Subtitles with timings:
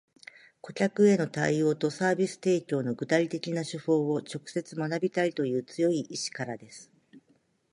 [0.63, 6.91] 顧客への対応とサービス提供の具体的な手法を直接学びたいという強い意志からです